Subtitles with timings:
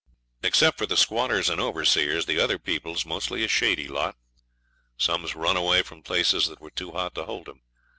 [0.41, 4.15] Except the squatters and overseers, the other people's mostly a shady lot.
[4.97, 7.61] Some's run away from places that were too hot to hold 'em.